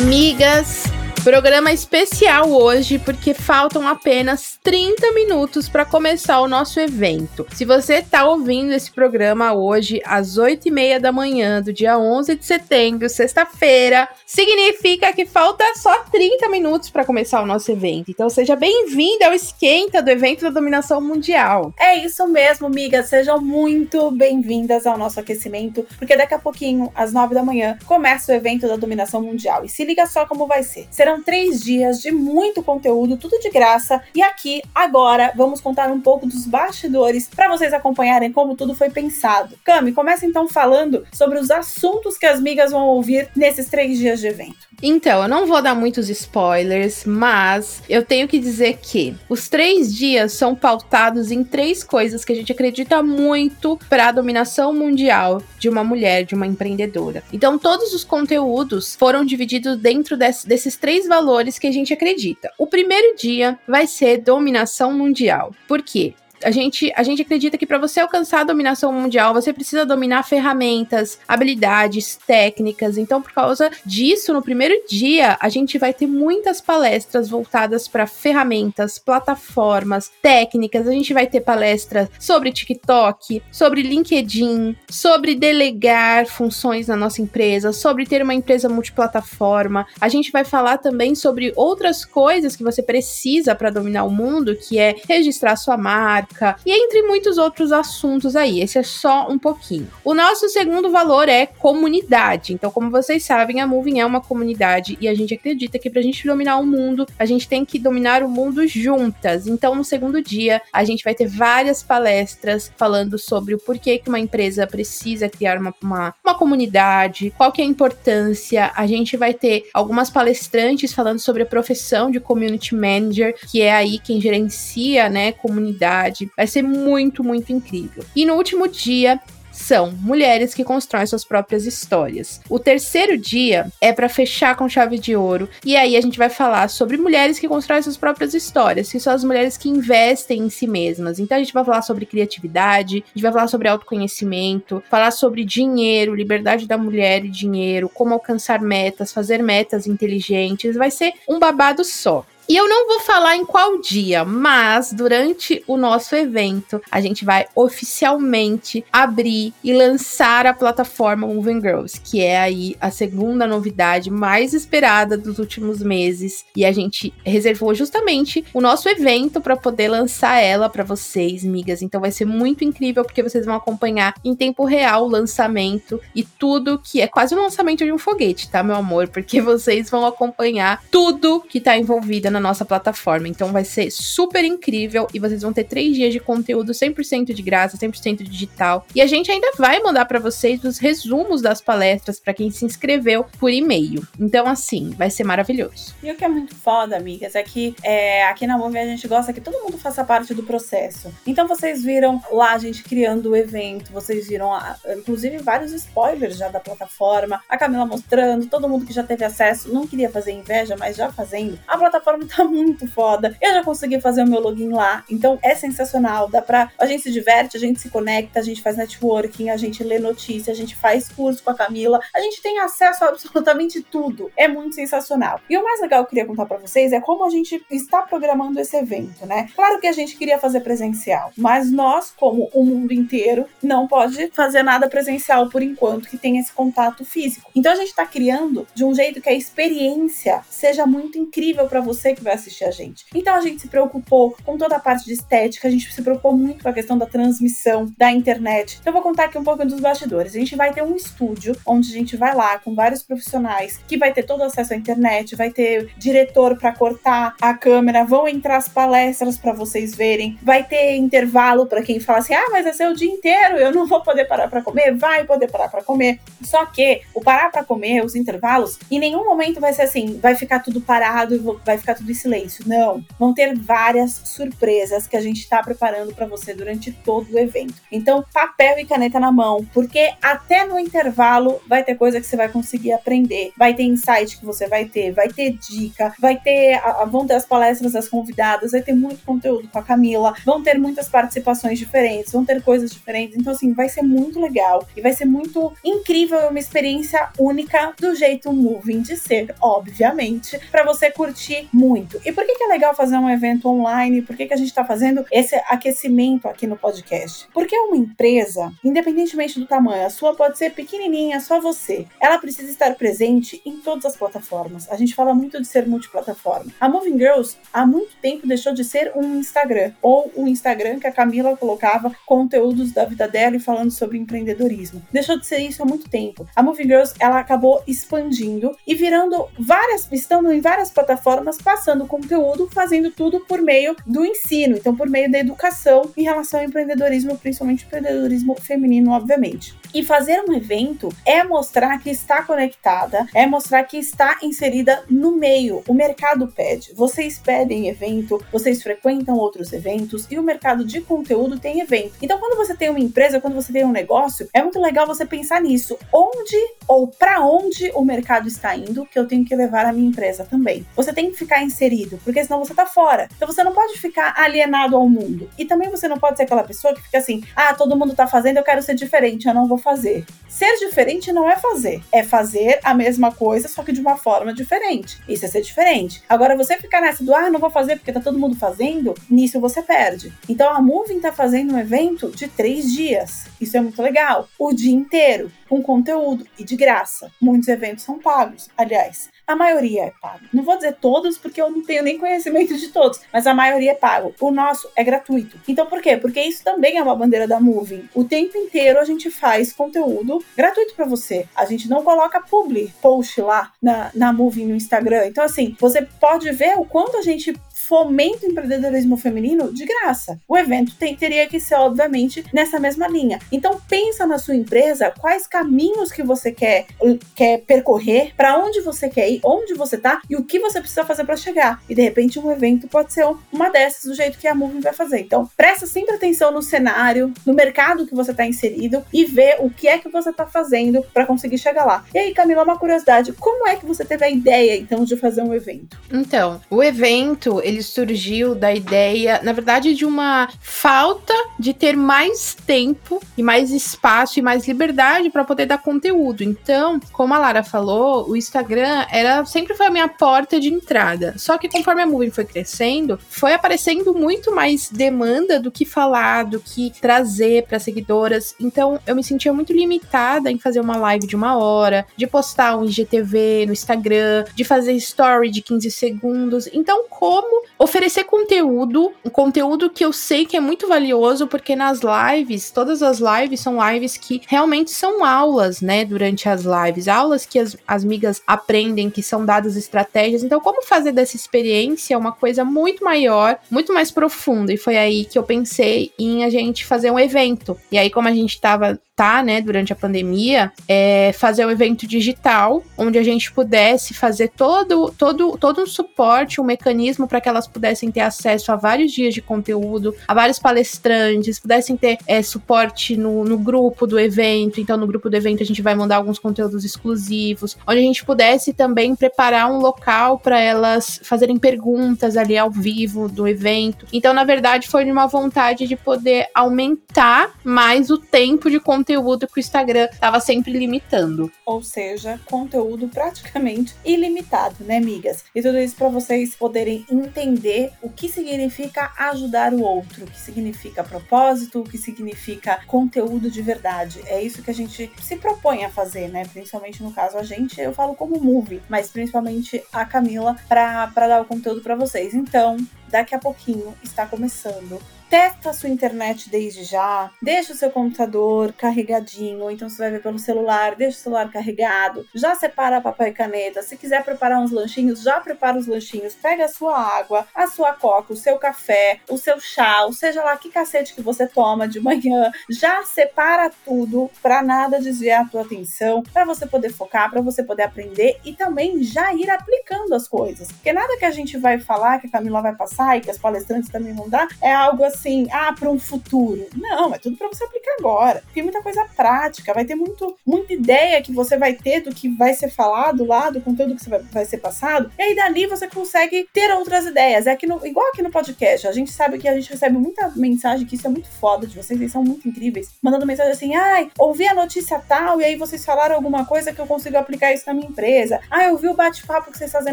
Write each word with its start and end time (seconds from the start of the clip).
Amigas, 0.00 0.89
Programa 1.22 1.70
especial 1.70 2.50
hoje, 2.50 2.98
porque 2.98 3.34
faltam 3.34 3.86
apenas 3.86 4.58
30 4.62 5.12
minutos 5.12 5.68
para 5.68 5.84
começar 5.84 6.40
o 6.40 6.48
nosso 6.48 6.80
evento. 6.80 7.46
Se 7.52 7.66
você 7.66 7.96
está 7.96 8.24
ouvindo 8.24 8.72
esse 8.72 8.90
programa 8.90 9.52
hoje, 9.52 10.00
às 10.06 10.38
8 10.38 10.68
e 10.68 10.70
meia 10.70 10.98
da 10.98 11.12
manhã 11.12 11.60
do 11.60 11.74
dia 11.74 11.98
11 11.98 12.36
de 12.36 12.46
setembro, 12.46 13.06
sexta-feira, 13.10 14.08
significa 14.24 15.12
que 15.12 15.26
falta 15.26 15.62
só 15.76 16.04
30 16.04 16.48
minutos 16.48 16.88
para 16.88 17.04
começar 17.04 17.42
o 17.42 17.46
nosso 17.46 17.70
evento. 17.70 18.10
Então 18.10 18.30
seja 18.30 18.56
bem-vinda 18.56 19.26
ao 19.26 19.34
esquenta 19.34 20.02
do 20.02 20.08
evento 20.08 20.40
da 20.40 20.50
dominação 20.50 21.02
mundial. 21.02 21.74
É 21.78 21.96
isso 21.96 22.26
mesmo, 22.28 22.66
amigas. 22.66 23.10
Sejam 23.10 23.38
muito 23.38 24.10
bem-vindas 24.10 24.86
ao 24.86 24.96
nosso 24.96 25.20
aquecimento, 25.20 25.86
porque 25.98 26.16
daqui 26.16 26.32
a 26.32 26.38
pouquinho, 26.38 26.90
às 26.94 27.12
9 27.12 27.34
da 27.34 27.42
manhã, 27.42 27.78
começa 27.84 28.32
o 28.32 28.34
evento 28.34 28.66
da 28.66 28.76
dominação 28.76 29.20
mundial. 29.20 29.66
E 29.66 29.68
se 29.68 29.84
liga 29.84 30.06
só 30.06 30.24
como 30.24 30.46
vai 30.46 30.62
ser. 30.62 30.88
Três 31.24 31.60
dias 31.60 32.00
de 32.00 32.10
muito 32.10 32.62
conteúdo, 32.62 33.16
tudo 33.16 33.38
de 33.38 33.50
graça. 33.50 34.02
E 34.14 34.22
aqui, 34.22 34.62
agora, 34.74 35.32
vamos 35.36 35.60
contar 35.60 35.90
um 35.90 36.00
pouco 36.00 36.26
dos 36.26 36.46
bastidores 36.46 37.28
para 37.28 37.48
vocês 37.48 37.72
acompanharem 37.72 38.32
como 38.32 38.56
tudo 38.56 38.74
foi 38.74 38.90
pensado. 38.90 39.56
Cami, 39.64 39.92
começa 39.92 40.26
então 40.26 40.48
falando 40.48 41.04
sobre 41.12 41.38
os 41.38 41.50
assuntos 41.50 42.16
que 42.16 42.26
as 42.26 42.40
migas 42.40 42.70
vão 42.70 42.86
ouvir 42.86 43.28
nesses 43.36 43.68
três 43.68 43.98
dias 43.98 44.20
de 44.20 44.26
evento. 44.26 44.70
Então, 44.82 45.22
eu 45.22 45.28
não 45.28 45.46
vou 45.46 45.60
dar 45.60 45.74
muitos 45.74 46.08
spoilers, 46.08 47.04
mas 47.04 47.82
eu 47.88 48.04
tenho 48.04 48.26
que 48.26 48.38
dizer 48.38 48.78
que 48.80 49.14
os 49.28 49.48
três 49.48 49.94
dias 49.94 50.32
são 50.32 50.54
pautados 50.54 51.30
em 51.30 51.44
três 51.44 51.84
coisas 51.84 52.24
que 52.24 52.32
a 52.32 52.36
gente 52.36 52.52
acredita 52.52 53.02
muito 53.02 53.78
para 53.88 54.08
a 54.08 54.12
dominação 54.12 54.72
mundial 54.72 55.42
de 55.58 55.68
uma 55.68 55.84
mulher, 55.84 56.24
de 56.24 56.34
uma 56.34 56.46
empreendedora. 56.46 57.22
Então, 57.32 57.58
todos 57.58 57.92
os 57.92 58.04
conteúdos 58.04 58.94
foram 58.94 59.24
divididos 59.24 59.76
dentro 59.76 60.16
desse, 60.16 60.48
desses 60.48 60.76
três 60.76 60.99
valores 61.06 61.58
que 61.58 61.66
a 61.66 61.72
gente 61.72 61.92
acredita. 61.92 62.52
O 62.58 62.66
primeiro 62.66 63.16
dia 63.16 63.58
vai 63.66 63.86
ser 63.86 64.18
dominação 64.18 64.92
mundial. 64.92 65.54
Por 65.68 65.82
quê? 65.82 66.14
A 66.44 66.50
gente, 66.50 66.92
a 66.96 67.02
gente 67.02 67.22
acredita 67.22 67.58
que 67.58 67.66
para 67.66 67.78
você 67.78 68.00
alcançar 68.00 68.40
a 68.40 68.44
dominação 68.44 68.92
mundial, 68.92 69.34
você 69.34 69.52
precisa 69.52 69.84
dominar 69.84 70.22
ferramentas, 70.22 71.18
habilidades, 71.26 72.18
técnicas. 72.26 72.96
Então, 72.96 73.20
por 73.20 73.32
causa 73.32 73.70
disso, 73.84 74.32
no 74.32 74.42
primeiro 74.42 74.74
dia, 74.88 75.36
a 75.40 75.48
gente 75.48 75.78
vai 75.78 75.92
ter 75.92 76.06
muitas 76.06 76.60
palestras 76.60 77.28
voltadas 77.28 77.86
para 77.86 78.06
ferramentas, 78.06 78.98
plataformas, 78.98 80.10
técnicas. 80.22 80.86
A 80.86 80.92
gente 80.92 81.12
vai 81.12 81.26
ter 81.26 81.40
palestras 81.40 82.08
sobre 82.18 82.52
TikTok, 82.52 83.42
sobre 83.50 83.82
LinkedIn, 83.82 84.76
sobre 84.88 85.34
delegar 85.34 86.26
funções 86.26 86.88
na 86.88 86.96
nossa 86.96 87.20
empresa, 87.20 87.72
sobre 87.72 88.06
ter 88.06 88.22
uma 88.22 88.34
empresa 88.34 88.68
multiplataforma. 88.68 89.86
A 90.00 90.08
gente 90.08 90.32
vai 90.32 90.44
falar 90.44 90.78
também 90.78 91.14
sobre 91.14 91.52
outras 91.56 92.04
coisas 92.04 92.56
que 92.56 92.64
você 92.64 92.82
precisa 92.82 93.54
para 93.54 93.70
dominar 93.70 94.04
o 94.04 94.10
mundo, 94.10 94.56
que 94.56 94.78
é 94.78 94.96
registrar 95.06 95.56
sua 95.56 95.76
marca 95.76 96.29
e 96.64 96.72
entre 96.72 97.02
muitos 97.02 97.38
outros 97.38 97.72
assuntos 97.72 98.36
aí. 98.36 98.60
Esse 98.60 98.78
é 98.78 98.82
só 98.82 99.28
um 99.28 99.38
pouquinho. 99.38 99.88
O 100.04 100.14
nosso 100.14 100.48
segundo 100.48 100.90
valor 100.90 101.28
é 101.28 101.46
comunidade. 101.46 102.52
Então, 102.52 102.70
como 102.70 102.90
vocês 102.90 103.24
sabem, 103.24 103.60
a 103.60 103.66
Moving 103.66 104.00
é 104.00 104.06
uma 104.06 104.20
comunidade 104.20 104.96
e 105.00 105.08
a 105.08 105.14
gente 105.14 105.34
acredita 105.34 105.78
que 105.78 105.90
pra 105.90 106.02
gente 106.02 106.26
dominar 106.26 106.58
o 106.58 106.66
mundo, 106.66 107.06
a 107.18 107.24
gente 107.24 107.48
tem 107.48 107.64
que 107.64 107.78
dominar 107.78 108.22
o 108.22 108.28
mundo 108.28 108.66
juntas. 108.66 109.46
Então, 109.46 109.74
no 109.74 109.84
segundo 109.84 110.22
dia, 110.22 110.60
a 110.72 110.84
gente 110.84 111.04
vai 111.04 111.14
ter 111.14 111.26
várias 111.26 111.82
palestras 111.82 112.72
falando 112.76 113.18
sobre 113.18 113.54
o 113.54 113.58
porquê 113.58 113.98
que 113.98 114.08
uma 114.08 114.18
empresa 114.18 114.66
precisa 114.66 115.28
criar 115.28 115.58
uma, 115.58 115.74
uma, 115.82 116.14
uma 116.24 116.34
comunidade, 116.34 117.32
qual 117.36 117.52
que 117.52 117.60
é 117.60 117.64
a 117.64 117.68
importância. 117.68 118.72
A 118.74 118.86
gente 118.86 119.16
vai 119.16 119.34
ter 119.34 119.68
algumas 119.72 120.10
palestrantes 120.10 120.92
falando 120.92 121.18
sobre 121.18 121.42
a 121.42 121.46
profissão 121.46 122.10
de 122.10 122.20
community 122.20 122.74
manager, 122.74 123.34
que 123.50 123.60
é 123.60 123.72
aí 123.72 123.98
quem 123.98 124.20
gerencia, 124.20 125.08
né, 125.08 125.32
comunidade 125.32 126.19
Vai 126.36 126.46
ser 126.46 126.62
muito, 126.62 127.22
muito 127.22 127.52
incrível. 127.52 128.04
E 128.14 128.24
no 128.24 128.34
último 128.34 128.66
dia, 128.66 129.20
são 129.52 129.92
mulheres 129.92 130.54
que 130.54 130.64
constroem 130.64 131.06
suas 131.06 131.24
próprias 131.24 131.66
histórias. 131.66 132.40
O 132.48 132.58
terceiro 132.58 133.18
dia 133.18 133.70
é 133.80 133.92
para 133.92 134.08
fechar 134.08 134.56
com 134.56 134.68
chave 134.68 134.98
de 134.98 135.16
ouro, 135.16 135.48
e 135.64 135.76
aí 135.76 135.96
a 135.96 136.00
gente 136.00 136.18
vai 136.18 136.30
falar 136.30 136.68
sobre 136.68 136.96
mulheres 136.96 137.38
que 137.38 137.48
constroem 137.48 137.82
suas 137.82 137.96
próprias 137.96 138.34
histórias, 138.34 138.90
que 138.90 139.00
são 139.00 139.12
as 139.12 139.24
mulheres 139.24 139.56
que 139.56 139.68
investem 139.68 140.40
em 140.40 140.50
si 140.50 140.66
mesmas. 140.66 141.18
Então 141.18 141.36
a 141.36 141.40
gente 141.40 141.52
vai 141.52 141.64
falar 141.64 141.82
sobre 141.82 142.06
criatividade, 142.06 143.04
a 143.04 143.08
gente 143.14 143.22
vai 143.22 143.32
falar 143.32 143.48
sobre 143.48 143.68
autoconhecimento, 143.68 144.82
falar 144.88 145.10
sobre 145.10 145.44
dinheiro, 145.44 146.14
liberdade 146.14 146.66
da 146.66 146.78
mulher 146.78 147.24
e 147.24 147.28
dinheiro, 147.28 147.88
como 147.88 148.14
alcançar 148.14 148.60
metas, 148.60 149.12
fazer 149.12 149.42
metas 149.42 149.86
inteligentes. 149.86 150.76
Vai 150.76 150.90
ser 150.90 151.12
um 151.28 151.38
babado 151.38 151.84
só. 151.84 152.24
E 152.50 152.56
eu 152.56 152.68
não 152.68 152.88
vou 152.88 152.98
falar 152.98 153.36
em 153.36 153.46
qual 153.46 153.80
dia, 153.80 154.24
mas 154.24 154.92
durante 154.92 155.62
o 155.68 155.76
nosso 155.76 156.16
evento, 156.16 156.82
a 156.90 157.00
gente 157.00 157.24
vai 157.24 157.46
oficialmente 157.54 158.84
abrir 158.92 159.54
e 159.62 159.72
lançar 159.72 160.46
a 160.46 160.52
plataforma 160.52 161.28
Moving 161.28 161.60
Girls, 161.60 162.00
que 162.00 162.20
é 162.20 162.40
aí 162.40 162.74
a 162.80 162.90
segunda 162.90 163.46
novidade 163.46 164.10
mais 164.10 164.52
esperada 164.52 165.16
dos 165.16 165.38
últimos 165.38 165.80
meses. 165.80 166.44
E 166.56 166.64
a 166.64 166.72
gente 166.72 167.14
reservou 167.24 167.72
justamente 167.72 168.44
o 168.52 168.60
nosso 168.60 168.88
evento 168.88 169.40
para 169.40 169.56
poder 169.56 169.86
lançar 169.86 170.42
ela 170.42 170.68
para 170.68 170.82
vocês, 170.82 171.44
migas. 171.44 171.82
Então 171.82 172.00
vai 172.00 172.10
ser 172.10 172.24
muito 172.24 172.64
incrível 172.64 173.04
porque 173.04 173.22
vocês 173.22 173.46
vão 173.46 173.54
acompanhar 173.54 174.12
em 174.24 174.34
tempo 174.34 174.64
real 174.64 175.04
o 175.04 175.08
lançamento 175.08 176.00
e 176.16 176.24
tudo 176.24 176.80
que 176.82 177.00
é 177.00 177.06
quase 177.06 177.32
o 177.32 177.40
lançamento 177.40 177.84
de 177.84 177.92
um 177.92 177.98
foguete, 177.98 178.50
tá, 178.50 178.60
meu 178.60 178.74
amor? 178.74 179.06
Porque 179.06 179.38
vocês 179.40 179.88
vão 179.88 180.04
acompanhar 180.04 180.82
tudo 180.90 181.40
que 181.42 181.60
tá 181.60 181.78
envolvido 181.78 182.28
na 182.28 182.39
nossa 182.40 182.64
plataforma. 182.64 183.28
Então 183.28 183.52
vai 183.52 183.64
ser 183.64 183.90
super 183.90 184.44
incrível 184.44 185.06
e 185.12 185.18
vocês 185.18 185.42
vão 185.42 185.52
ter 185.52 185.64
três 185.64 185.94
dias 185.94 186.12
de 186.12 186.20
conteúdo 186.20 186.72
100% 186.72 187.32
de 187.32 187.42
graça, 187.42 187.76
100% 187.76 188.22
digital. 188.22 188.86
E 188.94 189.00
a 189.00 189.06
gente 189.06 189.30
ainda 189.30 189.52
vai 189.58 189.80
mandar 189.80 190.04
para 190.04 190.18
vocês 190.18 190.62
os 190.64 190.78
resumos 190.78 191.42
das 191.42 191.60
palestras 191.60 192.18
para 192.18 192.34
quem 192.34 192.50
se 192.50 192.64
inscreveu 192.64 193.26
por 193.38 193.50
e-mail. 193.50 194.06
Então, 194.18 194.46
assim, 194.46 194.90
vai 194.90 195.10
ser 195.10 195.24
maravilhoso. 195.24 195.94
E 196.02 196.10
o 196.10 196.16
que 196.16 196.24
é 196.24 196.28
muito 196.28 196.54
foda, 196.54 196.96
amigas, 196.96 197.34
é 197.34 197.42
que 197.42 197.74
é, 197.82 198.24
aqui 198.24 198.46
na 198.46 198.56
Move 198.58 198.78
a 198.78 198.86
gente 198.86 199.06
gosta 199.06 199.32
que 199.32 199.40
todo 199.40 199.62
mundo 199.62 199.78
faça 199.78 200.04
parte 200.04 200.34
do 200.34 200.42
processo. 200.42 201.12
Então, 201.26 201.46
vocês 201.46 201.82
viram 201.82 202.20
lá 202.32 202.52
a 202.52 202.58
gente 202.58 202.82
criando 202.82 203.30
o 203.30 203.36
evento, 203.36 203.92
vocês 203.92 204.28
viram, 204.28 204.50
inclusive, 204.96 205.38
vários 205.38 205.72
spoilers 205.72 206.36
já 206.36 206.48
da 206.48 206.60
plataforma, 206.60 207.42
a 207.48 207.56
Camila 207.58 207.86
mostrando, 207.86 208.46
todo 208.46 208.68
mundo 208.68 208.86
que 208.86 208.92
já 208.92 209.02
teve 209.02 209.24
acesso, 209.24 209.72
não 209.72 209.86
queria 209.86 210.10
fazer 210.10 210.32
inveja, 210.32 210.76
mas 210.78 210.96
já 210.96 211.10
fazendo. 211.10 211.58
A 211.66 211.76
plataforma 211.76 212.19
tá 212.26 212.44
muito 212.44 212.86
foda. 212.86 213.36
Eu 213.40 213.54
já 213.54 213.64
consegui 213.64 214.00
fazer 214.00 214.22
o 214.22 214.28
meu 214.28 214.40
login 214.40 214.70
lá, 214.70 215.04
então 215.10 215.38
é 215.42 215.54
sensacional. 215.54 216.28
Dá 216.28 216.42
pra. 216.42 216.70
A 216.78 216.86
gente 216.86 217.02
se 217.02 217.12
diverte, 217.12 217.56
a 217.56 217.60
gente 217.60 217.80
se 217.80 217.90
conecta, 217.90 218.40
a 218.40 218.42
gente 218.42 218.62
faz 218.62 218.76
networking, 218.76 219.50
a 219.50 219.56
gente 219.56 219.82
lê 219.82 219.98
notícia, 219.98 220.52
a 220.52 220.56
gente 220.56 220.76
faz 220.76 221.08
curso 221.08 221.42
com 221.42 221.50
a 221.50 221.54
Camila, 221.54 222.00
a 222.14 222.20
gente 222.20 222.40
tem 222.42 222.58
acesso 222.60 223.04
a 223.04 223.08
absolutamente 223.08 223.82
tudo. 223.82 224.30
É 224.36 224.48
muito 224.48 224.74
sensacional. 224.74 225.40
E 225.48 225.56
o 225.56 225.64
mais 225.64 225.80
legal 225.80 226.00
que 226.00 226.06
eu 226.06 226.08
queria 226.10 226.26
contar 226.26 226.46
para 226.46 226.58
vocês 226.58 226.92
é 226.92 227.00
como 227.00 227.24
a 227.24 227.30
gente 227.30 227.64
está 227.70 228.02
programando 228.02 228.58
esse 228.60 228.76
evento, 228.76 229.26
né? 229.26 229.48
Claro 229.54 229.80
que 229.80 229.86
a 229.86 229.92
gente 229.92 230.16
queria 230.16 230.38
fazer 230.38 230.60
presencial, 230.60 231.32
mas 231.36 231.70
nós, 231.70 232.12
como 232.16 232.50
o 232.54 232.64
mundo 232.64 232.92
inteiro, 232.92 233.46
não 233.62 233.86
pode 233.86 234.30
fazer 234.32 234.62
nada 234.62 234.88
presencial 234.88 235.48
por 235.48 235.62
enquanto 235.62 236.08
que 236.08 236.16
tenha 236.16 236.40
esse 236.40 236.52
contato 236.52 237.04
físico. 237.04 237.50
Então 237.54 237.72
a 237.72 237.76
gente 237.76 237.94
tá 237.94 238.06
criando 238.06 238.66
de 238.74 238.84
um 238.84 238.94
jeito 238.94 239.20
que 239.20 239.28
a 239.28 239.34
experiência 239.34 240.42
seja 240.48 240.86
muito 240.86 241.18
incrível 241.18 241.66
para 241.66 241.80
você 241.80 242.09
que 242.14 242.22
vai 242.22 242.34
assistir 242.34 242.64
a 242.64 242.70
gente. 242.70 243.04
Então 243.14 243.34
a 243.34 243.40
gente 243.40 243.60
se 243.60 243.68
preocupou 243.68 244.36
com 244.44 244.56
toda 244.56 244.76
a 244.76 244.80
parte 244.80 245.04
de 245.04 245.12
estética, 245.12 245.68
a 245.68 245.70
gente 245.70 245.92
se 245.92 246.02
preocupou 246.02 246.36
muito 246.36 246.62
com 246.62 246.68
a 246.68 246.72
questão 246.72 246.96
da 246.96 247.06
transmissão 247.06 247.92
da 247.96 248.10
internet. 248.10 248.78
Então 248.80 248.90
eu 248.90 248.94
vou 248.94 249.02
contar 249.02 249.24
aqui 249.24 249.38
um 249.38 249.44
pouco 249.44 249.64
dos 249.64 249.80
bastidores. 249.80 250.34
A 250.34 250.38
gente 250.38 250.56
vai 250.56 250.72
ter 250.72 250.82
um 250.82 250.94
estúdio 250.94 251.56
onde 251.66 251.90
a 251.90 251.92
gente 251.92 252.16
vai 252.16 252.34
lá 252.34 252.58
com 252.58 252.74
vários 252.74 253.02
profissionais 253.02 253.80
que 253.86 253.96
vai 253.96 254.12
ter 254.12 254.22
todo 254.22 254.42
acesso 254.42 254.72
à 254.72 254.76
internet, 254.76 255.36
vai 255.36 255.50
ter 255.50 255.90
diretor 255.96 256.56
para 256.56 256.72
cortar 256.72 257.34
a 257.40 257.54
câmera, 257.54 258.04
vão 258.04 258.28
entrar 258.28 258.56
as 258.56 258.68
palestras 258.68 259.36
para 259.36 259.52
vocês 259.52 259.94
verem, 259.94 260.38
vai 260.42 260.64
ter 260.64 260.96
intervalo 260.96 261.66
para 261.66 261.82
quem 261.82 262.00
fala 262.00 262.18
assim: 262.18 262.34
"Ah, 262.34 262.48
mas 262.50 262.76
ser 262.76 262.88
o 262.88 262.94
dia 262.94 263.10
inteiro, 263.10 263.56
eu 263.56 263.72
não 263.72 263.86
vou 263.86 264.02
poder 264.02 264.26
parar 264.26 264.48
para 264.48 264.62
comer". 264.62 264.94
Vai 264.94 265.24
poder 265.24 265.50
parar 265.50 265.68
para 265.68 265.82
comer. 265.82 266.20
Só 266.42 266.64
que 266.66 267.02
o 267.14 267.20
parar 267.20 267.50
para 267.50 267.64
comer, 267.64 268.04
os 268.04 268.14
intervalos, 268.14 268.78
em 268.90 268.98
nenhum 268.98 269.24
momento 269.24 269.60
vai 269.60 269.72
ser 269.72 269.82
assim, 269.82 270.18
vai 270.18 270.34
ficar 270.34 270.60
tudo 270.60 270.80
parado 270.80 271.40
vai 271.64 271.78
ficar 271.78 271.94
tudo 272.00 272.10
em 272.10 272.14
silêncio. 272.14 272.64
Não, 272.66 273.04
vão 273.18 273.32
ter 273.32 273.56
várias 273.56 274.22
surpresas 274.24 275.06
que 275.06 275.16
a 275.16 275.20
gente 275.20 275.40
está 275.40 275.62
preparando 275.62 276.14
para 276.14 276.26
você 276.26 276.54
durante 276.54 276.90
todo 276.90 277.32
o 277.32 277.38
evento. 277.38 277.74
Então, 277.92 278.24
papel 278.32 278.78
e 278.78 278.86
caneta 278.86 279.20
na 279.20 279.30
mão, 279.30 279.64
porque 279.72 280.12
até 280.20 280.66
no 280.66 280.78
intervalo 280.78 281.60
vai 281.68 281.84
ter 281.84 281.94
coisa 281.94 282.20
que 282.20 282.26
você 282.26 282.36
vai 282.36 282.48
conseguir 282.48 282.92
aprender, 282.92 283.52
vai 283.56 283.74
ter 283.74 283.84
insight 283.84 284.38
que 284.38 284.44
você 284.44 284.66
vai 284.66 284.86
ter, 284.86 285.12
vai 285.12 285.28
ter 285.28 285.52
dica, 285.52 286.14
vai 286.18 286.36
ter, 286.36 286.80
vão 287.10 287.26
ter 287.26 287.34
as 287.34 287.46
palestras 287.46 287.92
das 287.92 288.08
convidadas, 288.08 288.72
vai 288.72 288.82
ter 288.82 288.94
muito 288.94 289.24
conteúdo 289.24 289.68
com 289.68 289.78
a 289.78 289.82
Camila, 289.82 290.34
vão 290.44 290.62
ter 290.62 290.78
muitas 290.78 291.08
participações 291.08 291.78
diferentes, 291.78 292.32
vão 292.32 292.44
ter 292.44 292.62
coisas 292.62 292.90
diferentes. 292.90 293.36
Então, 293.36 293.52
assim, 293.52 293.72
vai 293.72 293.88
ser 293.88 294.02
muito 294.02 294.40
legal 294.40 294.86
e 294.96 295.00
vai 295.00 295.12
ser 295.12 295.26
muito 295.26 295.72
incrível, 295.84 296.48
uma 296.48 296.58
experiência 296.58 297.28
única 297.38 297.92
do 297.98 298.14
jeito 298.14 298.52
moving 298.52 299.02
de 299.02 299.16
ser, 299.16 299.54
obviamente, 299.60 300.58
para 300.70 300.84
você 300.84 301.10
curtir 301.10 301.68
muito. 301.72 301.89
E 302.24 302.32
por 302.32 302.44
que, 302.44 302.54
que 302.54 302.64
é 302.64 302.68
legal 302.68 302.94
fazer 302.94 303.16
um 303.16 303.28
evento 303.28 303.68
online? 303.68 304.22
Por 304.22 304.36
que, 304.36 304.46
que 304.46 304.54
a 304.54 304.56
gente 304.56 304.68
está 304.68 304.84
fazendo 304.84 305.24
esse 305.30 305.54
aquecimento 305.68 306.48
aqui 306.48 306.66
no 306.66 306.76
podcast? 306.76 307.48
Porque 307.52 307.76
uma 307.76 307.96
empresa, 307.96 308.72
independentemente 308.84 309.58
do 309.58 309.66
tamanho, 309.66 310.06
a 310.06 310.10
sua 310.10 310.34
pode 310.34 310.58
ser 310.58 310.70
pequenininha, 310.70 311.40
só 311.40 311.60
você. 311.60 312.06
Ela 312.20 312.38
precisa 312.38 312.70
estar 312.70 312.94
presente 312.94 313.60
em 313.64 313.78
todas 313.78 314.04
as 314.04 314.16
plataformas. 314.16 314.90
A 314.90 314.96
gente 314.96 315.14
fala 315.14 315.34
muito 315.34 315.60
de 315.60 315.66
ser 315.66 315.86
multiplataforma. 315.86 316.72
A 316.80 316.88
Moving 316.88 317.18
Girls 317.18 317.56
há 317.72 317.86
muito 317.86 318.16
tempo 318.20 318.46
deixou 318.46 318.72
de 318.72 318.84
ser 318.84 319.12
um 319.14 319.36
Instagram 319.36 319.92
ou 320.02 320.30
o 320.34 320.46
Instagram 320.46 320.98
que 320.98 321.06
a 321.06 321.12
Camila 321.12 321.56
colocava 321.56 322.12
conteúdos 322.26 322.92
da 322.92 323.04
vida 323.04 323.26
dela 323.26 323.56
e 323.56 323.60
falando 323.60 323.90
sobre 323.90 324.18
empreendedorismo. 324.18 325.02
Deixou 325.12 325.38
de 325.38 325.46
ser 325.46 325.58
isso 325.58 325.82
há 325.82 325.86
muito 325.86 326.08
tempo. 326.08 326.46
A 326.54 326.62
Moving 326.62 326.84
Girls 326.84 327.14
ela 327.18 327.38
acabou 327.38 327.82
expandindo 327.86 328.76
e 328.86 328.94
virando 328.94 329.48
várias, 329.58 330.10
estando 330.12 330.52
em 330.52 330.60
várias 330.60 330.90
plataformas, 330.90 331.58
passando 331.80 332.06
conteúdo, 332.06 332.68
fazendo 332.70 333.10
tudo 333.10 333.40
por 333.40 333.62
meio 333.62 333.96
do 334.06 334.22
ensino, 334.22 334.76
então 334.76 334.94
por 334.94 335.08
meio 335.08 335.30
da 335.30 335.38
educação 335.38 336.10
em 336.14 336.22
relação 336.22 336.60
ao 336.60 336.66
empreendedorismo, 336.66 337.38
principalmente 337.38 337.86
empreendedorismo 337.86 338.54
feminino, 338.60 339.12
obviamente. 339.12 339.74
E 339.94 340.04
fazer 340.04 340.40
um 340.46 340.52
evento 340.52 341.08
é 341.24 341.42
mostrar 341.42 341.98
que 341.98 342.10
está 342.10 342.42
conectada, 342.42 343.26
é 343.34 343.46
mostrar 343.46 343.82
que 343.84 343.96
está 343.96 344.38
inserida 344.42 345.02
no 345.08 345.34
meio. 345.36 345.82
O 345.88 345.94
mercado 345.94 346.46
pede. 346.46 346.92
Vocês 346.94 347.38
pedem 347.38 347.88
evento, 347.88 348.40
vocês 348.52 348.82
frequentam 348.82 349.36
outros 349.36 349.72
eventos 349.72 350.26
e 350.30 350.38
o 350.38 350.42
mercado 350.42 350.84
de 350.84 351.00
conteúdo 351.00 351.58
tem 351.58 351.80
evento. 351.80 352.12
Então, 352.22 352.38
quando 352.38 352.56
você 352.56 352.74
tem 352.74 352.88
uma 352.88 353.00
empresa, 353.00 353.40
quando 353.40 353.54
você 353.54 353.72
tem 353.72 353.84
um 353.84 353.90
negócio, 353.90 354.48
é 354.52 354.62
muito 354.62 354.80
legal 354.80 355.06
você 355.06 355.24
pensar 355.24 355.60
nisso. 355.60 355.98
Onde 356.12 356.56
ou 356.86 357.08
para 357.08 357.40
onde 357.40 357.90
o 357.94 358.04
mercado 358.04 358.46
está 358.48 358.76
indo 358.76 359.06
que 359.06 359.18
eu 359.18 359.26
tenho 359.26 359.44
que 359.44 359.56
levar 359.56 359.86
a 359.86 359.92
minha 359.92 360.08
empresa 360.08 360.44
também. 360.44 360.86
Você 360.94 361.12
tem 361.12 361.30
que 361.30 361.38
ficar 361.38 361.62
inserido, 361.70 362.20
porque 362.24 362.44
senão 362.44 362.58
você 362.58 362.74
tá 362.74 362.86
fora. 362.86 363.28
Então 363.34 363.48
você 363.48 363.62
não 363.64 363.72
pode 363.72 363.98
ficar 363.98 364.34
alienado 364.36 364.96
ao 364.96 365.08
mundo. 365.08 365.48
E 365.58 365.64
também 365.64 365.88
você 365.88 366.08
não 366.08 366.18
pode 366.18 366.36
ser 366.36 366.44
aquela 366.44 366.64
pessoa 366.64 366.94
que 366.94 367.02
fica 367.02 367.18
assim: 367.18 367.42
"Ah, 367.56 367.74
todo 367.74 367.96
mundo 367.96 368.14
tá 368.14 368.26
fazendo, 368.26 368.58
eu 368.58 368.64
quero 368.64 368.82
ser 368.82 368.94
diferente, 368.94 369.48
eu 369.48 369.54
não 369.54 369.66
vou 369.66 369.78
fazer". 369.78 370.24
Ser 370.48 370.76
diferente 370.78 371.32
não 371.32 371.48
é 371.48 371.56
fazer, 371.56 372.02
é 372.12 372.22
fazer 372.22 372.80
a 372.82 372.92
mesma 372.92 373.32
coisa, 373.32 373.68
só 373.68 373.82
que 373.82 373.92
de 373.92 374.00
uma 374.00 374.16
forma 374.16 374.52
diferente. 374.52 375.18
Isso 375.28 375.44
é 375.44 375.48
ser 375.48 375.62
diferente. 375.62 376.22
Agora 376.28 376.56
você 376.56 376.76
ficar 376.76 377.00
nessa 377.00 377.24
do: 377.24 377.34
"Ah, 377.34 377.50
não 377.50 377.60
vou 377.60 377.70
fazer 377.70 377.96
porque 377.96 378.12
tá 378.12 378.20
todo 378.20 378.38
mundo 378.38 378.56
fazendo", 378.56 379.14
nisso 379.30 379.60
você 379.60 379.82
perde. 379.82 380.32
Então 380.48 380.68
a 380.70 380.80
Moving 380.82 381.20
tá 381.20 381.32
fazendo 381.32 381.74
um 381.74 381.78
evento 381.78 382.30
de 382.30 382.48
três 382.48 382.92
dias. 382.92 383.44
Isso 383.60 383.76
é 383.76 383.80
muito 383.80 384.00
legal. 384.02 384.48
O 384.58 384.72
dia 384.72 384.92
inteiro 384.92 385.50
com 385.70 385.80
conteúdo 385.80 386.44
e 386.58 386.64
de 386.64 386.74
graça. 386.74 387.30
Muitos 387.40 387.68
eventos 387.68 388.02
são 388.02 388.18
pagos, 388.18 388.68
aliás. 388.76 389.30
A 389.46 389.54
maioria 389.54 390.06
é 390.06 390.12
pago. 390.20 390.44
Não 390.52 390.64
vou 390.64 390.74
dizer 390.74 390.96
todos, 391.00 391.38
porque 391.38 391.62
eu 391.62 391.70
não 391.70 391.82
tenho 391.82 392.02
nem 392.02 392.18
conhecimento 392.18 392.76
de 392.76 392.88
todos, 392.88 393.20
mas 393.32 393.46
a 393.46 393.54
maioria 393.54 393.92
é 393.92 393.94
pago. 393.94 394.34
O 394.40 394.50
nosso 394.50 394.90
é 394.96 395.04
gratuito. 395.04 395.60
Então 395.68 395.86
por 395.86 396.02
quê? 396.02 396.16
Porque 396.16 396.40
isso 396.40 396.64
também 396.64 396.98
é 396.98 397.02
uma 397.02 397.14
bandeira 397.14 397.46
da 397.46 397.60
Moving. 397.60 398.08
O 398.14 398.24
tempo 398.24 398.58
inteiro 398.58 398.98
a 398.98 399.04
gente 399.04 399.30
faz 399.30 399.72
conteúdo 399.72 400.44
gratuito 400.56 400.94
para 400.94 401.06
você. 401.06 401.46
A 401.54 401.64
gente 401.64 401.88
não 401.88 402.02
coloca 402.02 402.40
publi, 402.40 402.92
post 403.00 403.40
lá 403.40 403.72
na, 403.80 404.10
na 404.12 404.32
Moving 404.32 404.66
no 404.66 404.74
Instagram. 404.74 405.26
Então, 405.26 405.44
assim, 405.44 405.76
você 405.78 406.02
pode 406.02 406.50
ver 406.50 406.76
o 406.76 406.84
quanto 406.84 407.16
a 407.16 407.22
gente 407.22 407.54
fomenta 407.90 408.46
o 408.46 408.50
empreendedorismo 408.52 409.16
feminino 409.16 409.72
de 409.74 409.84
graça. 409.84 410.40
O 410.46 410.56
evento 410.56 410.94
tem, 410.94 411.16
teria 411.16 411.48
que 411.48 411.58
ser, 411.58 411.74
obviamente, 411.74 412.44
nessa 412.54 412.78
mesma 412.78 413.08
linha. 413.08 413.40
Então, 413.50 413.80
pensa 413.88 414.24
na 414.24 414.38
sua 414.38 414.54
empresa 414.54 415.12
quais 415.18 415.44
caminhos 415.48 416.12
que 416.12 416.22
você 416.22 416.52
quer, 416.52 416.86
quer 417.34 417.58
percorrer, 417.62 418.32
para 418.36 418.56
onde 418.56 418.80
você 418.80 419.08
quer 419.08 419.28
ir, 419.28 419.40
onde 419.44 419.74
você 419.74 419.98
tá 419.98 420.22
e 420.30 420.36
o 420.36 420.44
que 420.44 420.60
você 420.60 420.78
precisa 420.78 421.04
fazer 421.04 421.24
para 421.24 421.36
chegar. 421.36 421.82
E 421.88 421.94
de 421.96 422.00
repente, 422.00 422.38
um 422.38 422.52
evento 422.52 422.86
pode 422.86 423.12
ser 423.12 423.26
uma 423.52 423.68
dessas, 423.70 424.04
do 424.04 424.14
jeito 424.14 424.38
que 424.38 424.46
a 424.46 424.54
Moving 424.54 424.80
vai 424.80 424.92
fazer. 424.92 425.18
Então, 425.18 425.50
presta 425.56 425.84
sempre 425.84 426.14
atenção 426.14 426.52
no 426.52 426.62
cenário, 426.62 427.34
no 427.44 427.52
mercado 427.52 428.06
que 428.06 428.14
você 428.14 428.30
está 428.30 428.46
inserido 428.46 429.04
e 429.12 429.24
vê 429.24 429.56
o 429.58 429.68
que 429.68 429.88
é 429.88 429.98
que 429.98 430.08
você 430.08 430.30
está 430.30 430.46
fazendo 430.46 431.04
para 431.12 431.26
conseguir 431.26 431.58
chegar 431.58 431.84
lá. 431.84 432.04
E 432.14 432.18
aí, 432.20 432.32
Camila, 432.32 432.62
uma 432.62 432.78
curiosidade: 432.78 433.32
como 433.32 433.66
é 433.66 433.74
que 433.74 433.84
você 433.84 434.04
teve 434.04 434.24
a 434.24 434.30
ideia, 434.30 434.76
então, 434.76 435.02
de 435.04 435.16
fazer 435.16 435.42
um 435.42 435.52
evento? 435.52 435.98
Então, 436.12 436.60
o 436.70 436.80
evento, 436.84 437.60
ele 437.64 437.79
surgiu 437.82 438.54
da 438.54 438.74
ideia, 438.74 439.40
na 439.42 439.52
verdade, 439.52 439.94
de 439.94 440.04
uma 440.04 440.48
falta 440.60 441.34
de 441.58 441.72
ter 441.72 441.96
mais 441.96 442.54
tempo 442.54 443.20
e 443.36 443.42
mais 443.42 443.70
espaço 443.70 444.38
e 444.38 444.42
mais 444.42 444.66
liberdade 444.66 445.30
para 445.30 445.44
poder 445.44 445.66
dar 445.66 445.78
conteúdo. 445.78 446.42
Então, 446.42 447.00
como 447.12 447.34
a 447.34 447.38
Lara 447.38 447.62
falou, 447.62 448.28
o 448.28 448.36
Instagram 448.36 449.06
era 449.10 449.44
sempre 449.44 449.74
foi 449.74 449.86
a 449.86 449.90
minha 449.90 450.08
porta 450.08 450.60
de 450.60 450.68
entrada. 450.68 451.34
Só 451.36 451.58
que 451.58 451.68
conforme 451.68 452.02
a 452.02 452.06
Moving 452.06 452.30
foi 452.30 452.44
crescendo, 452.44 453.18
foi 453.28 453.52
aparecendo 453.54 454.14
muito 454.14 454.54
mais 454.54 454.88
demanda 454.90 455.58
do 455.58 455.70
que 455.70 455.84
falar, 455.84 456.44
do 456.44 456.60
que 456.60 456.92
trazer 457.00 457.66
para 457.66 457.78
seguidoras. 457.78 458.54
Então, 458.60 458.98
eu 459.06 459.14
me 459.14 459.24
sentia 459.24 459.52
muito 459.52 459.72
limitada 459.72 460.50
em 460.50 460.58
fazer 460.58 460.80
uma 460.80 460.96
live 460.96 461.26
de 461.26 461.36
uma 461.36 461.56
hora, 461.56 462.06
de 462.16 462.26
postar 462.26 462.76
um 462.76 462.84
IGTV 462.84 463.66
no 463.66 463.72
Instagram, 463.72 464.44
de 464.54 464.64
fazer 464.64 464.92
story 464.94 465.50
de 465.50 465.62
15 465.62 465.90
segundos. 465.90 466.68
Então, 466.72 467.04
como 467.08 467.64
oferecer 467.78 468.24
conteúdo, 468.24 469.12
um 469.24 469.30
conteúdo 469.30 469.90
que 469.90 470.04
eu 470.04 470.12
sei 470.12 470.44
que 470.44 470.56
é 470.56 470.60
muito 470.60 470.86
valioso, 470.86 471.46
porque 471.46 471.74
nas 471.74 472.00
lives, 472.00 472.70
todas 472.70 473.02
as 473.02 473.18
lives 473.20 473.60
são 473.60 473.78
lives 473.90 474.16
que 474.16 474.42
realmente 474.46 474.90
são 474.90 475.24
aulas, 475.24 475.80
né, 475.80 476.04
durante 476.04 476.48
as 476.48 476.64
lives, 476.64 477.08
aulas 477.08 477.46
que 477.46 477.58
as, 477.58 477.76
as 477.86 478.04
migas 478.04 478.42
aprendem, 478.46 479.10
que 479.10 479.22
são 479.22 479.44
dadas 479.44 479.76
estratégias. 479.76 480.42
Então, 480.42 480.60
como 480.60 480.82
fazer 480.82 481.12
dessa 481.12 481.36
experiência 481.36 482.18
uma 482.18 482.32
coisa 482.32 482.64
muito 482.64 483.04
maior, 483.04 483.58
muito 483.70 483.92
mais 483.92 484.10
profunda? 484.10 484.72
E 484.72 484.76
foi 484.76 484.96
aí 484.96 485.24
que 485.24 485.38
eu 485.38 485.42
pensei 485.42 486.12
em 486.18 486.44
a 486.44 486.50
gente 486.50 486.84
fazer 486.84 487.10
um 487.10 487.18
evento. 487.18 487.76
E 487.90 487.98
aí, 487.98 488.10
como 488.10 488.28
a 488.28 488.32
gente 488.32 488.60
tava 488.60 488.98
tá, 489.20 489.42
né, 489.42 489.60
durante 489.60 489.92
a 489.92 489.96
pandemia, 489.96 490.72
é 490.88 491.30
fazer 491.34 491.66
um 491.66 491.70
evento 491.70 492.06
digital 492.06 492.82
onde 492.96 493.18
a 493.18 493.22
gente 493.22 493.52
pudesse 493.52 494.14
fazer 494.14 494.48
todo, 494.48 495.12
todo, 495.12 495.58
todo 495.58 495.82
um 495.82 495.86
suporte, 495.86 496.58
um 496.58 496.64
mecanismo 496.64 497.28
para 497.28 497.38
que 497.38 497.46
elas 497.60 497.68
pudessem 497.68 498.10
ter 498.10 498.20
acesso 498.20 498.72
a 498.72 498.76
vários 498.76 499.12
dias 499.12 499.34
de 499.34 499.42
conteúdo, 499.42 500.14
a 500.26 500.32
vários 500.32 500.58
palestrantes, 500.58 501.60
pudessem 501.60 501.96
ter 501.96 502.18
é, 502.26 502.42
suporte 502.42 503.16
no, 503.16 503.44
no 503.44 503.58
grupo 503.58 504.06
do 504.06 504.18
evento. 504.18 504.80
Então, 504.80 504.96
no 504.96 505.06
grupo 505.06 505.28
do 505.28 505.36
evento, 505.36 505.62
a 505.62 505.66
gente 505.66 505.82
vai 505.82 505.94
mandar 505.94 506.16
alguns 506.16 506.38
conteúdos 506.38 506.84
exclusivos, 506.84 507.76
onde 507.86 507.98
a 507.98 508.02
gente 508.02 508.24
pudesse 508.24 508.72
também 508.72 509.14
preparar 509.14 509.70
um 509.70 509.78
local 509.78 510.38
para 510.38 510.58
elas 510.58 511.20
fazerem 511.22 511.58
perguntas 511.58 512.36
ali 512.36 512.56
ao 512.56 512.70
vivo 512.70 513.28
do 513.28 513.46
evento. 513.46 514.06
Então, 514.12 514.32
na 514.32 514.44
verdade, 514.44 514.88
foi 514.88 515.10
uma 515.10 515.26
vontade 515.26 515.86
de 515.86 515.96
poder 515.96 516.46
aumentar 516.54 517.52
mais 517.62 518.10
o 518.10 518.16
tempo 518.16 518.70
de 518.70 518.80
conteúdo 518.80 519.46
que 519.46 519.58
o 519.58 519.60
Instagram 519.60 520.08
estava 520.10 520.40
sempre 520.40 520.72
limitando. 520.72 521.50
Ou 521.66 521.82
seja, 521.82 522.40
conteúdo 522.46 523.08
praticamente 523.08 523.94
ilimitado, 524.04 524.76
né, 524.80 524.96
amigas? 524.96 525.44
E 525.54 525.60
tudo 525.60 525.78
isso 525.78 525.96
para 525.96 526.08
vocês 526.08 526.54
poderem 526.54 527.04
entender 527.10 527.39
entender 527.40 527.92
o 528.02 528.10
que 528.10 528.28
significa 528.28 529.12
ajudar 529.16 529.72
o 529.72 529.80
outro, 529.80 530.24
o 530.24 530.30
que 530.30 530.38
significa 530.38 531.02
propósito, 531.02 531.80
o 531.80 531.84
que 531.84 531.96
significa 531.96 532.80
conteúdo 532.86 533.50
de 533.50 533.62
verdade. 533.62 534.20
É 534.26 534.42
isso 534.42 534.62
que 534.62 534.70
a 534.70 534.74
gente 534.74 535.10
se 535.20 535.36
propõe 535.36 535.84
a 535.84 535.90
fazer, 535.90 536.28
né? 536.28 536.44
Principalmente 536.52 537.02
no 537.02 537.12
caso 537.12 537.38
a 537.38 537.42
gente, 537.42 537.80
eu 537.80 537.94
falo 537.94 538.14
como 538.14 538.40
movie, 538.40 538.82
mas 538.88 539.10
principalmente 539.10 539.82
a 539.92 540.04
Camila 540.04 540.56
para 540.68 541.06
dar 541.06 541.42
o 541.42 541.46
conteúdo 541.46 541.80
para 541.80 541.94
vocês. 541.94 542.34
Então, 542.34 542.76
daqui 543.08 543.34
a 543.34 543.38
pouquinho 543.38 543.94
está 544.02 544.26
começando 544.26 545.00
testa 545.30 545.70
a 545.70 545.72
sua 545.72 545.88
internet 545.88 546.50
desde 546.50 546.82
já, 546.82 547.30
deixa 547.40 547.72
o 547.72 547.76
seu 547.76 547.88
computador 547.88 548.72
carregadinho, 548.72 549.60
ou 549.60 549.70
então 549.70 549.88
você 549.88 549.98
vai 549.98 550.10
ver 550.10 550.22
pelo 550.22 550.40
celular, 550.40 550.96
deixa 550.96 551.18
o 551.18 551.20
celular 551.20 551.48
carregado, 551.52 552.26
já 552.34 552.56
separa 552.56 553.00
papel 553.00 553.28
e 553.28 553.32
caneta. 553.32 553.80
Se 553.80 553.96
quiser 553.96 554.24
preparar 554.24 554.58
uns 554.58 554.72
lanchinhos, 554.72 555.22
já 555.22 555.38
prepara 555.38 555.78
os 555.78 555.86
lanchinhos, 555.86 556.34
pega 556.34 556.64
a 556.64 556.68
sua 556.68 556.98
água, 556.98 557.46
a 557.54 557.68
sua 557.68 557.92
coca, 557.92 558.32
o 558.32 558.36
seu 558.36 558.58
café, 558.58 559.20
o 559.28 559.38
seu 559.38 559.60
chá, 559.60 560.04
ou 560.04 560.12
seja 560.12 560.42
lá 560.42 560.56
que 560.56 560.68
cacete 560.68 561.14
que 561.14 561.22
você 561.22 561.46
toma 561.46 561.86
de 561.86 562.00
manhã, 562.00 562.50
já 562.68 563.04
separa 563.04 563.70
tudo 563.84 564.28
para 564.42 564.64
nada 564.64 565.00
desviar 565.00 565.42
a 565.42 565.48
tua 565.48 565.62
atenção, 565.62 566.24
para 566.32 566.44
você 566.44 566.66
poder 566.66 566.90
focar, 566.90 567.30
para 567.30 567.40
você 567.40 567.62
poder 567.62 567.84
aprender 567.84 568.40
e 568.44 568.52
também 568.52 569.00
já 569.04 569.32
ir 569.32 569.48
aplicando 569.48 570.12
as 570.12 570.26
coisas. 570.26 570.72
Porque 570.72 570.92
nada 570.92 571.16
que 571.16 571.24
a 571.24 571.30
gente 571.30 571.56
vai 571.56 571.78
falar, 571.78 572.18
que 572.18 572.26
a 572.26 572.30
Camila 572.30 572.60
vai 572.60 572.74
passar 572.74 573.16
e 573.16 573.20
que 573.20 573.30
as 573.30 573.38
palestrantes 573.38 573.88
também 573.88 574.12
vão 574.12 574.28
dar, 574.28 574.48
é 574.60 574.72
algo 574.72 575.04
assim 575.04 575.19
assim, 575.20 575.46
ah, 575.52 575.72
para 575.78 575.90
um 575.90 575.98
futuro. 575.98 576.66
Não, 576.74 577.14
é 577.14 577.18
tudo 577.18 577.36
para 577.36 577.48
você 577.48 577.64
aplicar 577.64 577.96
agora. 577.98 578.42
Tem 578.52 578.62
muita 578.62 578.82
coisa 578.82 579.04
prática, 579.14 579.74
vai 579.74 579.84
ter 579.84 579.94
muito, 579.94 580.36
muita 580.44 580.72
ideia 580.72 581.22
que 581.22 581.32
você 581.32 581.56
vai 581.56 581.74
ter 581.74 582.00
do 582.00 582.14
que 582.14 582.28
vai 582.28 582.54
ser 582.54 582.70
falado 582.70 583.24
lá, 583.24 583.50
do 583.50 583.60
conteúdo 583.60 583.94
que 583.94 584.08
vai, 584.08 584.20
vai 584.20 584.44
ser 584.44 584.58
passado. 584.58 585.10
E 585.18 585.22
aí 585.22 585.34
dali 585.34 585.66
você 585.66 585.86
consegue 585.86 586.48
ter 586.52 586.72
outras 586.74 587.06
ideias. 587.06 587.46
É 587.46 587.52
aqui 587.52 587.66
no, 587.66 587.84
igual 587.86 588.08
aqui 588.08 588.22
no 588.22 588.30
podcast, 588.30 588.88
a 588.88 588.92
gente 588.92 589.12
sabe 589.12 589.38
que 589.38 589.46
a 589.46 589.54
gente 589.54 589.70
recebe 589.70 589.96
muita 589.98 590.32
mensagem, 590.34 590.86
que 590.86 590.94
isso 590.94 591.06
é 591.06 591.10
muito 591.10 591.28
foda 591.28 591.66
de 591.66 591.76
vocês, 591.76 592.00
eles 592.00 592.12
são 592.12 592.24
muito 592.24 592.48
incríveis, 592.48 592.90
mandando 593.02 593.26
mensagem 593.26 593.52
assim, 593.52 593.74
ai, 593.74 594.10
ouvi 594.18 594.46
a 594.46 594.54
notícia 594.54 595.02
tal, 595.06 595.40
e 595.40 595.44
aí 595.44 595.56
vocês 595.56 595.84
falaram 595.84 596.16
alguma 596.16 596.46
coisa 596.46 596.72
que 596.72 596.80
eu 596.80 596.86
consigo 596.86 597.18
aplicar 597.18 597.52
isso 597.52 597.64
na 597.66 597.74
minha 597.74 597.88
empresa. 597.88 598.40
Ah, 598.50 598.64
eu 598.64 598.76
vi 598.76 598.88
o 598.88 598.94
bate-papo 598.94 599.50
que 599.50 599.58
vocês 599.58 599.70
fazem 599.70 599.92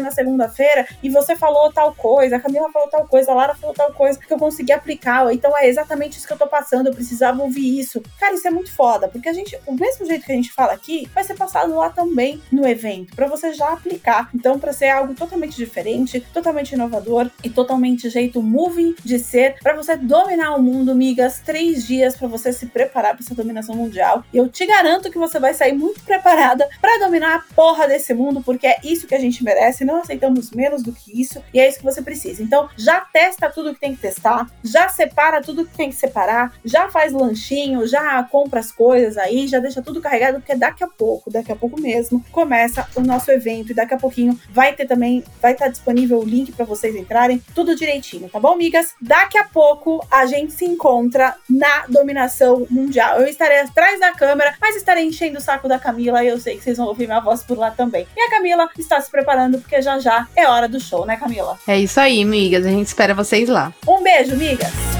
na 0.00 0.10
segunda-feira, 0.10 0.86
e 1.02 1.10
você 1.10 1.36
falou 1.36 1.72
tal 1.72 1.94
coisa, 1.94 2.36
a 2.36 2.40
Camila 2.40 2.70
falou 2.70 2.88
tal 2.88 3.06
coisa, 3.06 3.32
a 3.32 3.34
Lara 3.34 3.54
falou 3.54 3.74
tal 3.74 3.92
coisa, 3.92 4.18
que 4.18 4.32
eu 4.32 4.38
consegui 4.38 4.72
aplicar 4.72 5.17
então 5.32 5.56
é 5.56 5.68
exatamente 5.68 6.18
isso 6.18 6.26
que 6.26 6.32
eu 6.32 6.38
tô 6.38 6.46
passando, 6.46 6.86
eu 6.86 6.94
precisava 6.94 7.42
ouvir 7.42 7.78
isso. 7.78 8.02
Cara, 8.18 8.34
isso 8.34 8.46
é 8.46 8.50
muito 8.50 8.72
foda, 8.72 9.08
porque 9.08 9.28
a 9.28 9.32
gente, 9.32 9.58
o 9.66 9.74
mesmo 9.74 10.06
jeito 10.06 10.24
que 10.24 10.32
a 10.32 10.34
gente 10.34 10.52
fala 10.52 10.72
aqui, 10.72 11.08
vai 11.14 11.24
ser 11.24 11.34
passado 11.34 11.74
lá 11.74 11.90
também 11.90 12.40
no 12.52 12.66
evento, 12.66 13.14
para 13.14 13.26
você 13.26 13.52
já 13.52 13.72
aplicar. 13.72 14.30
Então, 14.34 14.58
para 14.58 14.72
ser 14.72 14.90
algo 14.90 15.14
totalmente 15.14 15.56
diferente, 15.56 16.20
totalmente 16.32 16.72
inovador 16.72 17.30
e 17.42 17.50
totalmente 17.50 18.08
jeito 18.08 18.42
moving 18.42 18.94
de 19.04 19.18
ser, 19.18 19.56
para 19.62 19.74
você 19.74 19.96
dominar 19.96 20.54
o 20.54 20.62
mundo, 20.62 20.94
migas, 20.94 21.40
três 21.44 21.86
dias 21.86 22.16
para 22.16 22.28
você 22.28 22.52
se 22.52 22.66
preparar 22.66 23.14
para 23.14 23.24
essa 23.24 23.34
dominação 23.34 23.74
mundial. 23.74 24.24
E 24.32 24.36
eu 24.36 24.48
te 24.48 24.66
garanto 24.66 25.10
que 25.10 25.18
você 25.18 25.38
vai 25.38 25.54
sair 25.54 25.72
muito 25.72 26.02
preparada 26.02 26.68
para 26.80 26.98
dominar 26.98 27.36
a 27.36 27.54
porra 27.54 27.86
desse 27.86 28.14
mundo, 28.14 28.42
porque 28.42 28.66
é 28.66 28.78
isso 28.82 29.06
que 29.06 29.14
a 29.14 29.20
gente 29.20 29.42
merece, 29.42 29.84
não 29.84 30.00
aceitamos 30.00 30.50
menos 30.50 30.82
do 30.82 30.92
que 30.92 31.20
isso, 31.20 31.42
e 31.52 31.60
é 31.60 31.68
isso 31.68 31.78
que 31.78 31.84
você 31.84 32.02
precisa. 32.02 32.42
Então, 32.42 32.68
já 32.76 33.00
testa 33.00 33.50
tudo 33.50 33.74
que 33.74 33.80
tem 33.80 33.94
que 33.94 34.00
testar, 34.00 34.48
já 34.62 34.88
separa 34.88 35.07
separa 35.08 35.42
tudo 35.42 35.64
que 35.64 35.76
tem 35.76 35.88
que 35.88 35.96
separar, 35.96 36.52
já 36.64 36.88
faz 36.88 37.12
lanchinho, 37.12 37.86
já 37.86 38.22
compra 38.24 38.60
as 38.60 38.70
coisas 38.70 39.16
aí, 39.16 39.46
já 39.46 39.58
deixa 39.58 39.82
tudo 39.82 40.00
carregado, 40.00 40.38
porque 40.38 40.54
daqui 40.54 40.84
a 40.84 40.88
pouco, 40.88 41.30
daqui 41.30 41.50
a 41.50 41.56
pouco 41.56 41.80
mesmo, 41.80 42.24
começa 42.30 42.86
o 42.94 43.00
nosso 43.00 43.30
evento 43.30 43.72
e 43.72 43.74
daqui 43.74 43.94
a 43.94 43.98
pouquinho 43.98 44.38
vai 44.50 44.74
ter 44.74 44.86
também, 44.86 45.24
vai 45.40 45.52
estar 45.52 45.68
disponível 45.68 46.18
o 46.18 46.24
link 46.24 46.52
para 46.52 46.64
vocês 46.64 46.94
entrarem, 46.94 47.42
tudo 47.54 47.74
direitinho, 47.74 48.28
tá 48.28 48.38
bom, 48.38 48.52
amigas? 48.52 48.94
Daqui 49.00 49.38
a 49.38 49.44
pouco 49.44 50.06
a 50.10 50.26
gente 50.26 50.52
se 50.52 50.64
encontra 50.64 51.34
na 51.48 51.86
dominação 51.88 52.66
mundial. 52.70 53.20
Eu 53.20 53.26
estarei 53.26 53.60
atrás 53.60 53.98
da 53.98 54.12
câmera, 54.12 54.54
mas 54.60 54.76
estarei 54.76 55.04
enchendo 55.04 55.38
o 55.38 55.40
saco 55.40 55.68
da 55.68 55.78
Camila 55.78 56.22
e 56.22 56.28
eu 56.28 56.38
sei 56.38 56.56
que 56.56 56.64
vocês 56.64 56.76
vão 56.76 56.86
ouvir 56.86 57.06
minha 57.06 57.20
voz 57.20 57.42
por 57.42 57.56
lá 57.56 57.70
também. 57.70 58.06
E 58.16 58.20
a 58.20 58.30
Camila 58.30 58.68
está 58.78 59.00
se 59.00 59.10
preparando 59.10 59.58
porque 59.58 59.80
já 59.80 59.98
já 59.98 60.28
é 60.36 60.46
hora 60.46 60.68
do 60.68 60.80
show, 60.80 61.06
né, 61.06 61.16
Camila? 61.16 61.58
É 61.66 61.78
isso 61.78 61.98
aí, 61.98 62.22
amigas. 62.22 62.66
A 62.66 62.70
gente 62.70 62.86
espera 62.86 63.14
vocês 63.14 63.48
lá. 63.48 63.72
Um 63.86 64.02
beijo, 64.02 64.32
amigas! 64.32 64.97